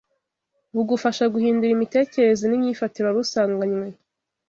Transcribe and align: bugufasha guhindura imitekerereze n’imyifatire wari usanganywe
bugufasha 0.75 1.23
guhindura 1.33 1.71
imitekerereze 1.75 2.43
n’imyifatire 2.47 3.03
wari 3.05 3.19
usanganywe 3.25 3.87